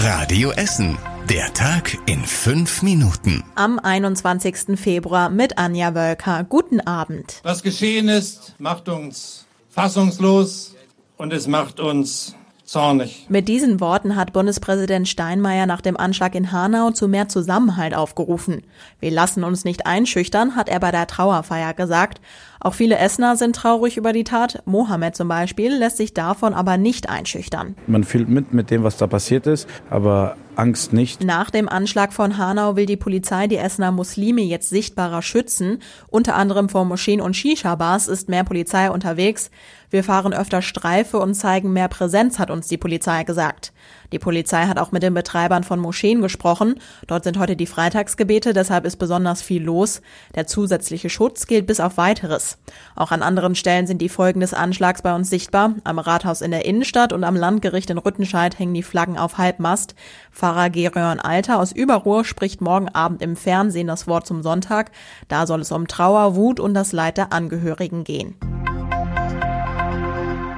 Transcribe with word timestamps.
Radio 0.00 0.52
Essen. 0.52 0.96
Der 1.28 1.52
Tag 1.54 1.98
in 2.06 2.24
fünf 2.24 2.82
Minuten. 2.82 3.42
Am 3.56 3.80
21. 3.80 4.78
Februar 4.78 5.28
mit 5.28 5.58
Anja 5.58 5.92
Wölker. 5.92 6.44
Guten 6.48 6.80
Abend. 6.80 7.40
Was 7.42 7.64
geschehen 7.64 8.08
ist, 8.08 8.54
macht 8.60 8.88
uns 8.88 9.44
fassungslos 9.70 10.76
und 11.16 11.32
es 11.32 11.48
macht 11.48 11.80
uns 11.80 12.36
zornig. 12.64 13.26
Mit 13.28 13.48
diesen 13.48 13.80
Worten 13.80 14.14
hat 14.14 14.32
Bundespräsident 14.32 15.08
Steinmeier 15.08 15.66
nach 15.66 15.80
dem 15.80 15.96
Anschlag 15.96 16.36
in 16.36 16.52
Hanau 16.52 16.92
zu 16.92 17.08
mehr 17.08 17.28
Zusammenhalt 17.28 17.94
aufgerufen. 17.94 18.62
Wir 19.00 19.10
lassen 19.10 19.42
uns 19.42 19.64
nicht 19.64 19.86
einschüchtern, 19.86 20.54
hat 20.54 20.68
er 20.68 20.78
bei 20.78 20.92
der 20.92 21.08
Trauerfeier 21.08 21.74
gesagt. 21.74 22.20
Auch 22.60 22.74
viele 22.74 22.98
Essener 22.98 23.36
sind 23.36 23.56
traurig 23.56 23.96
über 23.96 24.12
die 24.12 24.24
Tat. 24.24 24.62
Mohammed 24.64 25.16
zum 25.16 25.28
Beispiel 25.28 25.74
lässt 25.74 25.96
sich 25.96 26.14
davon 26.14 26.54
aber 26.54 26.76
nicht 26.76 27.08
einschüchtern. 27.08 27.76
Man 27.86 28.04
fühlt 28.04 28.28
mit 28.28 28.52
mit 28.52 28.70
dem, 28.70 28.82
was 28.82 28.96
da 28.96 29.06
passiert 29.06 29.46
ist, 29.46 29.68
aber 29.90 30.36
Angst 30.58 30.92
nicht. 30.92 31.22
Nach 31.22 31.50
dem 31.50 31.68
Anschlag 31.68 32.12
von 32.12 32.36
Hanau 32.36 32.74
will 32.74 32.86
die 32.86 32.96
Polizei 32.96 33.46
die 33.46 33.58
Essener 33.58 33.92
Muslime 33.92 34.40
jetzt 34.40 34.70
sichtbarer 34.70 35.22
schützen. 35.22 35.80
Unter 36.08 36.34
anderem 36.34 36.68
vor 36.68 36.84
Moscheen 36.84 37.20
und 37.20 37.36
Shisha-Bars 37.36 38.08
ist 38.08 38.28
mehr 38.28 38.42
Polizei 38.42 38.90
unterwegs. 38.90 39.52
Wir 39.90 40.02
fahren 40.02 40.34
öfter 40.34 40.60
Streife 40.60 41.18
und 41.18 41.34
zeigen 41.34 41.72
mehr 41.72 41.88
Präsenz, 41.88 42.38
hat 42.38 42.50
uns 42.50 42.66
die 42.66 42.76
Polizei 42.76 43.22
gesagt. 43.22 43.72
Die 44.12 44.18
Polizei 44.18 44.66
hat 44.66 44.78
auch 44.78 44.90
mit 44.90 45.02
den 45.02 45.14
Betreibern 45.14 45.64
von 45.64 45.78
Moscheen 45.78 46.20
gesprochen. 46.20 46.80
Dort 47.06 47.24
sind 47.24 47.38
heute 47.38 47.56
die 47.56 47.66
Freitagsgebete, 47.66 48.52
deshalb 48.52 48.84
ist 48.84 48.96
besonders 48.96 49.42
viel 49.42 49.62
los. 49.62 50.02
Der 50.34 50.46
zusätzliche 50.46 51.08
Schutz 51.08 51.46
gilt 51.46 51.66
bis 51.66 51.78
auf 51.78 51.96
weiteres. 51.96 52.47
Auch 52.96 53.10
an 53.10 53.22
anderen 53.22 53.54
Stellen 53.54 53.86
sind 53.86 54.00
die 54.00 54.08
Folgen 54.08 54.40
des 54.40 54.54
Anschlags 54.54 55.02
bei 55.02 55.14
uns 55.14 55.28
sichtbar. 55.28 55.74
Am 55.84 55.98
Rathaus 55.98 56.40
in 56.40 56.50
der 56.50 56.64
Innenstadt 56.64 57.12
und 57.12 57.24
am 57.24 57.36
Landgericht 57.36 57.90
in 57.90 57.98
Rüttenscheid 57.98 58.58
hängen 58.58 58.74
die 58.74 58.82
Flaggen 58.82 59.18
auf 59.18 59.36
Halbmast. 59.36 59.94
Pfarrer 60.32 60.70
Gerion 60.70 61.20
Alter 61.20 61.58
aus 61.58 61.72
Überruhr 61.72 62.24
spricht 62.24 62.60
morgen 62.60 62.88
Abend 62.88 63.22
im 63.22 63.36
Fernsehen 63.36 63.88
das 63.88 64.06
Wort 64.06 64.26
zum 64.26 64.42
Sonntag. 64.42 64.90
Da 65.28 65.46
soll 65.46 65.60
es 65.60 65.72
um 65.72 65.88
Trauer, 65.88 66.36
Wut 66.36 66.60
und 66.60 66.74
das 66.74 66.92
Leid 66.92 67.18
der 67.18 67.32
Angehörigen 67.32 68.04
gehen. 68.04 68.36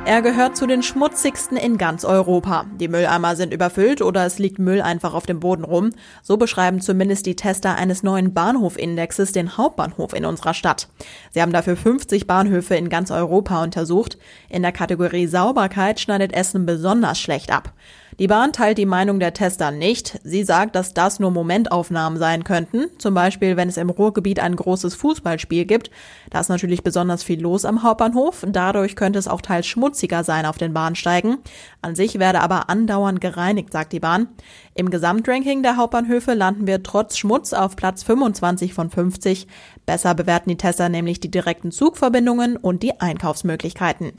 Er 0.06 0.23
gehört 0.23 0.56
zu 0.56 0.67
den 0.67 0.83
schmutzigsten 0.83 1.56
in 1.56 1.77
ganz 1.77 2.05
Europa. 2.05 2.65
Die 2.81 2.89
Mülleimer 2.89 3.37
sind 3.37 3.53
überfüllt 3.53 4.01
oder 4.03 4.25
es 4.25 4.39
liegt 4.39 4.59
Müll 4.59 4.81
einfach 4.81 5.15
auf 5.15 5.27
dem 5.27 5.41
Boden 5.41 5.62
rum. 5.62 5.91
So 6.23 6.37
beschreiben 6.37 6.81
zumindest 6.81 7.27
die 7.27 7.37
Tester 7.37 7.77
eines 7.77 8.03
neuen 8.03 8.33
Bahnhofindexes 8.33 9.33
den 9.33 9.57
Hauptbahnhof 9.57 10.15
in 10.15 10.25
unserer 10.25 10.55
Stadt. 10.55 10.89
Sie 11.31 11.42
haben 11.42 11.53
dafür 11.53 11.77
50 11.77 12.27
Bahnhöfe 12.27 12.75
in 12.75 12.89
ganz 12.89 13.11
Europa 13.11 13.62
untersucht. 13.62 14.19
In 14.48 14.62
der 14.62 14.73
Kategorie 14.73 15.27
Sauberkeit 15.27 16.01
schneidet 16.01 16.33
Essen 16.33 16.67
besonders 16.67 17.20
schlecht 17.20 17.53
ab. 17.53 17.73
Die 18.21 18.29
Bahn 18.29 18.53
teilt 18.53 18.77
die 18.77 18.85
Meinung 18.85 19.19
der 19.19 19.33
Tester 19.33 19.71
nicht. 19.71 20.21
Sie 20.25 20.45
sagt, 20.45 20.77
dass 20.77 20.93
das 20.93 21.21
nur 21.21 21.31
Momentaufnahmen 21.31 22.19
sein 22.19 22.45
könnten. 22.45 22.89
Zum 22.99 23.15
Beispiel, 23.15 23.57
wenn 23.57 23.71
es 23.71 23.79
im 23.79 23.89
Ruhrgebiet 23.89 24.41
ein 24.41 24.57
großes 24.57 24.95
Fußballspiel 24.95 25.65
gibt. 25.65 25.91
Da 26.29 26.41
ist 26.41 26.51
natürlich 26.51 26.83
besonders 26.83 27.23
viel 27.23 27.41
los 27.41 27.65
am 27.65 27.83
Hauptbahnhof. 27.83 28.45
Dadurch 28.47 28.95
könnte 28.95 29.19
es 29.19 29.27
auch 29.27 29.41
teils 29.41 29.67
schmutziger 29.67 30.23
sein 30.23 30.45
auf 30.45 30.59
den 30.59 30.75
Bahnsteigen. 30.75 31.39
An 31.81 31.95
sich 31.95 32.19
werde 32.19 32.43
aber 32.43 32.69
andauernd 32.69 33.23
gereinigt, 33.23 33.73
sagt 33.73 33.95
die 33.95 34.01
Bahn. 34.01 34.29
Im 34.75 34.91
Gesamtranking 34.91 35.63
der 35.63 35.79
Hauptbahnhöfe 35.79 36.35
landen 36.35 36.67
wir 36.67 36.83
trotz 36.83 37.17
Schmutz 37.17 37.55
auf 37.55 37.75
Platz 37.75 38.03
25 38.03 38.75
von 38.75 38.91
50. 38.91 39.47
Besser 39.87 40.15
bewerten 40.15 40.51
die 40.51 40.59
Tester 40.59 40.91
nämlich 40.91 41.21
die 41.21 41.31
direkten 41.31 41.73
Zugverbindungen 41.73 42.59
und 42.59 42.83
die 42.83 43.01
Einkaufsmöglichkeiten. 43.01 44.13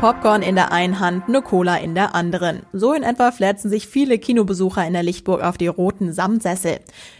Popcorn 0.00 0.40
in 0.40 0.54
der 0.54 0.72
einen 0.72 0.98
Hand, 0.98 1.24
eine 1.28 1.42
Cola 1.42 1.76
in 1.76 1.94
der 1.94 2.14
anderen. 2.14 2.62
So 2.72 2.94
in 2.94 3.02
etwa 3.02 3.32
flätzen 3.32 3.68
sich 3.68 3.86
viele 3.86 4.18
Kinobesucher 4.18 4.86
in 4.86 4.94
der 4.94 5.02
Lichtburg 5.02 5.42
auf 5.42 5.58
die 5.58 5.66
roten 5.66 6.14
Samtsessel. 6.14 6.78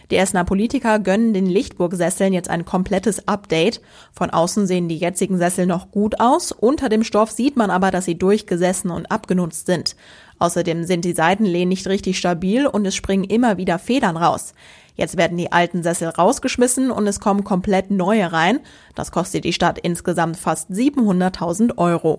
Die 0.09 0.15
Essener 0.15 0.45
Politiker 0.45 0.97
gönnen 0.97 1.35
den 1.35 1.45
Lichtburg-Sesseln 1.45 2.33
jetzt 2.33 2.49
ein 2.49 2.65
komplettes 2.65 3.27
Update. 3.27 3.81
Von 4.13 4.31
außen 4.31 4.65
sehen 4.65 4.89
die 4.89 4.97
jetzigen 4.97 5.37
Sessel 5.37 5.67
noch 5.67 5.91
gut 5.91 6.19
aus, 6.19 6.51
unter 6.51 6.89
dem 6.89 7.03
Stoff 7.03 7.29
sieht 7.29 7.55
man 7.55 7.69
aber, 7.69 7.91
dass 7.91 8.05
sie 8.05 8.17
durchgesessen 8.17 8.89
und 8.89 9.11
abgenutzt 9.11 9.67
sind. 9.67 9.95
Außerdem 10.39 10.85
sind 10.85 11.05
die 11.05 11.13
Seitenlehnen 11.13 11.69
nicht 11.69 11.85
richtig 11.85 12.17
stabil 12.17 12.65
und 12.65 12.87
es 12.87 12.95
springen 12.95 13.25
immer 13.25 13.57
wieder 13.57 13.77
Federn 13.77 14.17
raus. 14.17 14.55
Jetzt 14.95 15.17
werden 15.17 15.37
die 15.37 15.51
alten 15.51 15.83
Sessel 15.83 16.09
rausgeschmissen 16.09 16.89
und 16.89 17.05
es 17.05 17.19
kommen 17.19 17.43
komplett 17.43 17.91
neue 17.91 18.31
rein. 18.31 18.59
Das 18.95 19.11
kostet 19.11 19.43
die 19.43 19.53
Stadt 19.53 19.77
insgesamt 19.77 20.37
fast 20.37 20.71
700.000 20.71 21.77
Euro. 21.77 22.17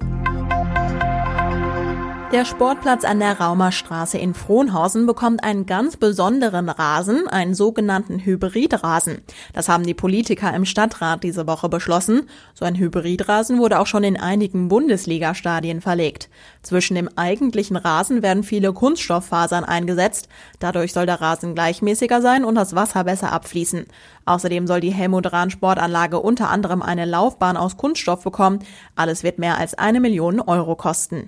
Der 2.32 2.47
Sportplatz 2.47 3.04
an 3.04 3.20
der 3.20 3.38
Raumerstraße 3.38 4.16
in 4.16 4.32
Frohnhausen 4.32 5.04
bekommt 5.04 5.44
einen 5.44 5.66
ganz 5.66 5.98
besonderen 5.98 6.70
Rasen, 6.70 7.28
einen 7.28 7.53
sogenannten 7.53 8.20
Hybridrasen. 8.20 9.19
Das 9.53 9.69
haben 9.69 9.84
die 9.84 9.93
Politiker 9.93 10.54
im 10.54 10.65
Stadtrat 10.65 11.25
diese 11.25 11.47
Woche 11.47 11.69
beschlossen. 11.69 12.22
So 12.54 12.65
ein 12.65 12.75
Hybridrasen 12.75 13.59
wurde 13.59 13.78
auch 13.78 13.87
schon 13.87 14.03
in 14.03 14.19
einigen 14.19 14.69
Bundesliga-Stadien 14.69 15.82
verlegt. 15.82 16.31
Zwischen 16.62 16.94
dem 16.94 17.10
eigentlichen 17.16 17.76
Rasen 17.76 18.22
werden 18.22 18.44
viele 18.44 18.72
Kunststofffasern 18.72 19.64
eingesetzt. 19.64 20.31
Dadurch 20.59 20.94
soll 20.94 21.04
der 21.04 21.20
Rasen 21.20 21.54
gleichmäßiger 21.54 22.22
sein 22.22 22.47
und 22.47 22.54
das 22.54 22.75
Wasser 22.75 23.04
besser 23.04 23.31
abfließen. 23.31 23.84
Außerdem 24.25 24.66
soll 24.66 24.81
die 24.81 24.94
Helmut 24.94 25.31
Rahn 25.34 25.50
Sportanlage 25.50 26.19
unter 26.19 26.49
anderem 26.49 26.81
eine 26.81 27.04
Laufbahn 27.04 27.59
aus 27.59 27.76
Kunststoff 27.76 28.25
bekommen. 28.25 28.60
Alles 28.97 29.22
wird 29.22 29.38
mehr 29.38 29.59
als 29.59 29.75
eine 29.75 30.00
Million 30.00 30.41
Euro 30.41 30.76
kosten. 30.76 31.26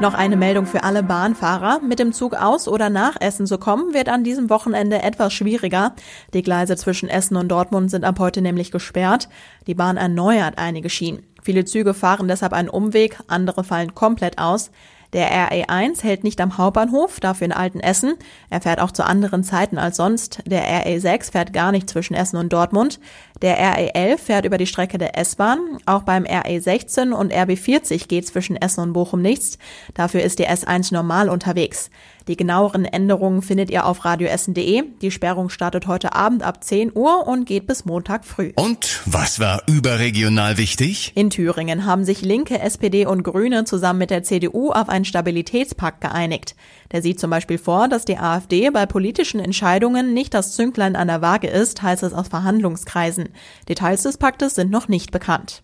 Noch 0.00 0.14
eine 0.14 0.36
Meldung 0.36 0.66
für 0.66 0.84
alle 0.84 1.02
Bahnfahrer. 1.02 1.80
Mit 1.80 1.98
dem 1.98 2.12
Zug 2.12 2.34
aus 2.34 2.68
oder 2.68 2.88
nach 2.88 3.20
Essen 3.20 3.48
zu 3.48 3.58
kommen, 3.58 3.94
wird 3.94 4.08
an 4.08 4.22
diesem 4.22 4.48
Wochenende 4.48 5.02
etwas 5.02 5.32
schwieriger. 5.32 5.92
Die 6.34 6.42
Gleise 6.42 6.76
zwischen 6.76 7.08
Essen 7.08 7.36
und 7.36 7.48
Dortmund 7.48 7.90
sind 7.90 8.04
ab 8.04 8.20
heute 8.20 8.40
nämlich 8.40 8.70
gesperrt. 8.70 9.28
Die 9.66 9.74
Bahn 9.74 9.96
erneuert 9.96 10.56
einige 10.56 10.88
Schienen. 10.88 11.26
Viele 11.42 11.64
Züge 11.64 11.94
fahren 11.94 12.28
deshalb 12.28 12.52
einen 12.52 12.68
Umweg, 12.68 13.18
andere 13.26 13.64
fallen 13.64 13.96
komplett 13.96 14.38
aus. 14.38 14.70
Der 15.14 15.30
RE1 15.50 16.02
hält 16.02 16.22
nicht 16.22 16.38
am 16.40 16.58
Hauptbahnhof, 16.58 17.18
dafür 17.18 17.46
in 17.46 17.52
Altenessen. 17.52 18.14
Er 18.50 18.60
fährt 18.60 18.78
auch 18.78 18.90
zu 18.90 19.06
anderen 19.06 19.42
Zeiten 19.42 19.78
als 19.78 19.96
sonst. 19.96 20.42
Der 20.44 20.62
RE6 20.84 21.32
fährt 21.32 21.52
gar 21.54 21.72
nicht 21.72 21.88
zwischen 21.88 22.14
Essen 22.14 22.36
und 22.36 22.52
Dortmund. 22.52 23.00
Der 23.42 23.58
RE11 23.58 24.18
fährt 24.18 24.44
über 24.44 24.58
die 24.58 24.66
Strecke 24.66 24.98
der 24.98 25.16
S-Bahn. 25.16 25.58
Auch 25.86 26.02
beim 26.02 26.24
RE16 26.24 27.12
und 27.12 27.32
RB40 27.32 28.08
geht 28.08 28.26
zwischen 28.26 28.56
Essen 28.56 28.80
und 28.80 28.92
Bochum 28.92 29.22
nichts. 29.22 29.58
Dafür 29.94 30.22
ist 30.22 30.38
die 30.38 30.48
S1 30.48 30.92
normal 30.92 31.28
unterwegs. 31.28 31.90
Die 32.28 32.36
genaueren 32.36 32.84
Änderungen 32.84 33.40
findet 33.40 33.70
ihr 33.70 33.86
auf 33.86 34.04
radioessen.de. 34.04 34.82
Die 35.00 35.10
Sperrung 35.10 35.48
startet 35.48 35.86
heute 35.86 36.14
Abend 36.14 36.42
ab 36.42 36.62
10 36.62 36.92
Uhr 36.94 37.26
und 37.26 37.46
geht 37.46 37.66
bis 37.66 37.86
Montag 37.86 38.26
früh. 38.26 38.52
Und 38.56 39.00
was 39.06 39.40
war 39.40 39.62
überregional 39.66 40.58
wichtig? 40.58 41.12
In 41.14 41.30
Thüringen 41.30 41.86
haben 41.86 42.04
sich 42.04 42.20
Linke, 42.20 42.60
SPD 42.60 43.06
und 43.06 43.22
Grüne 43.22 43.64
zusammen 43.64 44.00
mit 44.00 44.10
der 44.10 44.24
CDU 44.24 44.72
auf 44.72 44.90
einen 44.90 45.06
Stabilitätspakt 45.06 46.02
geeinigt. 46.02 46.54
Der 46.92 47.00
sieht 47.00 47.18
zum 47.18 47.30
Beispiel 47.30 47.58
vor, 47.58 47.88
dass 47.88 48.04
die 48.04 48.18
AfD 48.18 48.68
bei 48.70 48.84
politischen 48.84 49.40
Entscheidungen 49.40 50.12
nicht 50.12 50.34
das 50.34 50.54
Zünglein 50.54 50.96
an 50.96 51.08
der 51.08 51.22
Waage 51.22 51.48
ist, 51.48 51.82
heißt 51.82 52.02
es 52.02 52.12
aus 52.12 52.28
Verhandlungskreisen. 52.28 53.27
Details 53.68 54.02
des 54.02 54.18
Paktes 54.18 54.54
sind 54.54 54.70
noch 54.70 54.88
nicht 54.88 55.10
bekannt. 55.10 55.62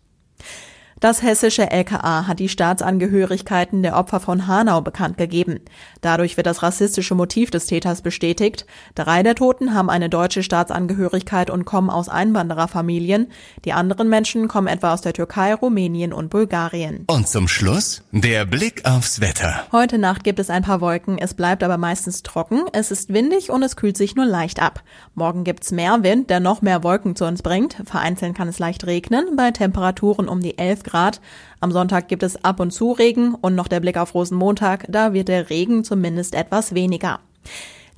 Das 1.05 1.23
hessische 1.23 1.71
LKA 1.71 2.27
hat 2.27 2.39
die 2.39 2.49
Staatsangehörigkeiten 2.49 3.83
der 3.83 3.95
Opfer 3.95 4.21
von 4.21 4.47
Hanau 4.47 4.81
bekannt 4.81 5.19
gegeben. 5.19 5.61
Dadurch 6.01 6.39
wird 6.39 6.47
das 6.47 6.63
rassistische 6.63 7.15
Motiv 7.15 7.51
des 7.51 7.67
Täters 7.67 8.01
bestätigt. 8.01 8.65
Drei 8.95 9.23
der 9.23 9.35
Toten 9.35 9.75
haben 9.75 9.91
eine 9.91 10.09
deutsche 10.09 10.43
Staatsangehörigkeit 10.43 11.51
und 11.51 11.67
kommen 11.67 11.91
aus 11.91 12.09
Einwandererfamilien. 12.09 13.31
Die 13.67 13.75
anderen 13.75 14.09
Menschen 14.09 14.49
kommen 14.49 14.67
etwa 14.67 14.95
aus 14.95 15.03
der 15.03 15.13
Türkei, 15.13 15.53
Rumänien 15.53 16.15
und 16.15 16.31
Bulgarien. 16.31 17.05
Und 17.09 17.29
zum 17.29 17.49
Schluss 17.49 18.03
der 18.11 18.47
Blick 18.47 18.87
aufs 18.87 19.21
Wetter. 19.21 19.67
Heute 19.73 19.99
Nacht 19.99 20.25
gibt 20.25 20.39
es 20.39 20.49
ein 20.49 20.63
paar 20.63 20.81
Wolken, 20.81 21.19
es 21.19 21.35
bleibt 21.35 21.63
aber 21.63 21.77
meistens 21.77 22.23
trocken, 22.23 22.63
es 22.73 22.91
ist 22.91 23.13
windig 23.13 23.51
und 23.51 23.63
es 23.63 23.77
kühlt 23.77 23.99
sich 23.99 24.17
nur 24.17 24.25
leicht 24.25 24.63
ab. 24.63 24.83
Morgen 25.15 25.45
gibt's 25.45 25.71
mehr 25.71 26.03
Wind, 26.03 26.31
der 26.31 26.41
noch 26.41 26.63
mehr 26.63 26.83
Wolken 26.83 27.15
zu 27.15 27.27
uns 27.27 27.43
bringt. 27.43 27.77
Vereinzelt 27.85 28.35
kann 28.35 28.49
es 28.49 28.59
leicht 28.59 28.87
regnen, 28.87 29.37
bei 29.37 29.51
Temperaturen 29.51 30.29
um 30.29 30.41
die 30.41 30.57
11 30.57 30.83
Grad 30.83 30.94
Grad. 30.95 31.21
Am 31.59 31.73
Sonntag 31.73 32.07
gibt 32.07 32.23
es 32.23 32.45
ab 32.45 32.61
und 32.61 32.71
zu 32.71 32.93
Regen 32.93 33.35
und 33.35 33.57
noch 33.57 33.67
der 33.67 33.81
Blick 33.81 33.97
auf 33.97 34.15
Rosenmontag, 34.15 34.87
da 34.89 35.13
wird 35.13 35.27
der 35.27 35.51
Regen 35.51 35.83
zumindest 35.83 36.37
etwas 36.37 36.73
weniger. 36.73 37.19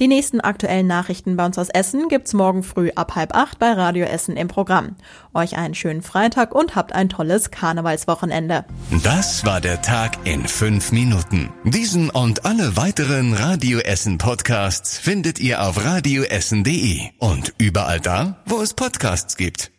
Die 0.00 0.08
nächsten 0.08 0.40
aktuellen 0.40 0.86
Nachrichten 0.86 1.36
bei 1.36 1.46
uns 1.46 1.58
aus 1.58 1.68
Essen 1.70 2.08
gibt's 2.08 2.34
morgen 2.34 2.62
früh 2.62 2.90
ab 2.94 3.14
halb 3.14 3.34
acht 3.34 3.58
bei 3.58 3.72
Radio 3.72 4.04
Essen 4.04 4.36
im 4.36 4.48
Programm. 4.48 4.96
Euch 5.34 5.56
einen 5.56 5.74
schönen 5.74 6.02
Freitag 6.02 6.54
und 6.54 6.74
habt 6.74 6.94
ein 6.94 7.08
tolles 7.08 7.50
Karnevalswochenende. 7.50 8.64
Das 9.02 9.44
war 9.44 9.60
der 9.60 9.82
Tag 9.82 10.18
in 10.24 10.46
fünf 10.46 10.92
Minuten. 10.92 11.50
Diesen 11.64 12.10
und 12.10 12.44
alle 12.44 12.76
weiteren 12.76 13.34
Radio 13.34 13.78
Essen 13.78 14.18
Podcasts 14.18 14.98
findet 14.98 15.38
ihr 15.38 15.62
auf 15.62 15.82
radioessen.de 15.82 17.00
und 17.18 17.54
überall 17.58 18.00
da, 18.00 18.42
wo 18.46 18.60
es 18.60 18.74
Podcasts 18.74 19.36
gibt. 19.36 19.75